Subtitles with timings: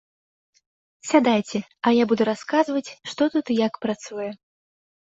[1.09, 4.29] Сядайце, а я буду расказваць, што тут і як працуе.